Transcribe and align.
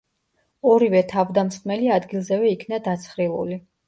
ორივე 0.69 1.01
თავდამსხმელი 1.11 1.91
ადგილზევე 1.97 2.49
იქნა 2.55 2.81
დაცხრილული. 2.89 3.59